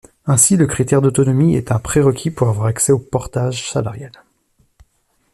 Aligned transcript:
Ainsi, 0.25 0.57
le 0.57 0.65
critère 0.65 0.99
d'autonomie 1.03 1.55
est 1.55 1.71
un 1.71 1.77
prérequis 1.77 2.31
pour 2.31 2.49
avoir 2.49 2.65
accès 2.65 2.91
au 2.91 2.97
portage 2.97 3.69
salarial. 3.69 4.11